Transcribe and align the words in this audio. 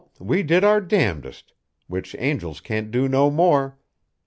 We 0.19 0.41
did 0.41 0.63
our 0.63 0.81
damndest, 0.81 1.53
which 1.85 2.15
angels 2.17 2.59
can't 2.59 2.89
do 2.89 3.07
no 3.07 3.29
more. 3.29 3.77